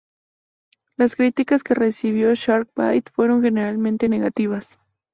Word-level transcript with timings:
Las 0.97 1.15
críticas 1.15 1.61
que 1.61 1.75
recibió 1.75 2.33
"Shark 2.33 2.71
Bait" 2.75 3.07
fueron 3.13 3.43
generalmente 3.43 4.09
negativas. 4.09 4.79